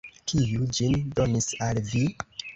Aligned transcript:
Kiu 0.31 0.69
ĝin 0.77 0.95
donis 1.21 1.51
al 1.69 1.83
vi? 1.93 2.05